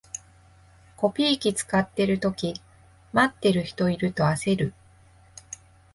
[0.97, 2.55] コピー機使ってるとき、
[3.13, 4.73] 待ってる人いると焦る